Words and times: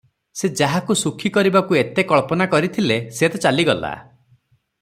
ସେ 0.39 0.49
ଯାହାକୁ 0.61 0.95
ସୁଖୀ 1.01 1.31
କରିବାକୁ 1.35 1.77
ଏତେ 1.81 2.07
କଳ୍ପନା 2.13 2.49
କରିଥିଲେ, 2.57 2.99
ସେ 3.19 3.33
ତ 3.37 3.43
ଚାଲିଗଲା। 3.45 3.97